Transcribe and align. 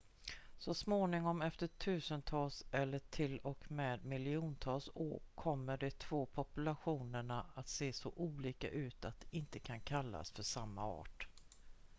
så 0.57 0.73
småningom 0.73 1.41
efter 1.41 1.67
tusentals 1.67 2.63
eller 2.71 2.99
till 2.99 3.37
och 3.39 3.71
med 3.71 4.05
miljontals 4.05 4.89
år 4.93 5.19
kommer 5.35 5.77
de 5.77 5.91
två 5.91 6.25
populationerna 6.25 7.45
att 7.55 7.67
se 7.67 7.93
så 7.93 8.13
olika 8.15 8.69
ut 8.69 9.05
att 9.05 9.19
de 9.19 9.37
inte 9.37 9.59
kan 9.59 9.79
kallas 9.79 10.31
för 10.31 10.43
samma 10.43 10.81
art 10.85 11.27